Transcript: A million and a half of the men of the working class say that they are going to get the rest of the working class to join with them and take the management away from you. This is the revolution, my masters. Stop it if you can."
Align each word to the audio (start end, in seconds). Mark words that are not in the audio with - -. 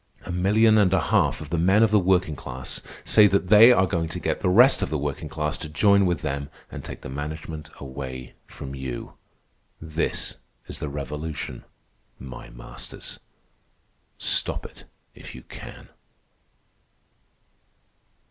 A 0.25 0.31
million 0.31 0.79
and 0.79 0.91
a 0.93 0.99
half 1.13 1.41
of 1.41 1.51
the 1.51 1.59
men 1.59 1.83
of 1.83 1.91
the 1.91 1.99
working 1.99 2.35
class 2.35 2.81
say 3.03 3.27
that 3.27 3.49
they 3.49 3.71
are 3.71 3.85
going 3.85 4.09
to 4.09 4.19
get 4.19 4.39
the 4.39 4.49
rest 4.49 4.81
of 4.81 4.89
the 4.89 4.97
working 4.97 5.29
class 5.29 5.59
to 5.59 5.69
join 5.69 6.07
with 6.07 6.23
them 6.23 6.49
and 6.71 6.83
take 6.83 7.01
the 7.01 7.07
management 7.07 7.69
away 7.79 8.33
from 8.47 8.73
you. 8.73 9.13
This 9.79 10.37
is 10.67 10.79
the 10.79 10.89
revolution, 10.89 11.65
my 12.17 12.49
masters. 12.49 13.19
Stop 14.17 14.65
it 14.65 14.85
if 15.13 15.35
you 15.35 15.43
can." 15.43 15.89